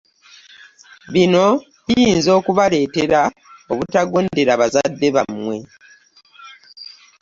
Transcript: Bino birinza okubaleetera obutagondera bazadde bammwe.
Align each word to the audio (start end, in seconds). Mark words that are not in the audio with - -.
Bino 1.13 1.45
birinza 1.87 2.31
okubaleetera 2.39 3.21
obutagondera 3.71 4.51
bazadde 4.61 5.07
bammwe. 5.15 5.57